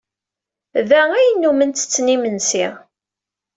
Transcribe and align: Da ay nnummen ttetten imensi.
Da 0.89 1.01
ay 1.15 1.27
nnummen 1.31 1.69
ttetten 1.71 2.13
imensi. 2.15 2.65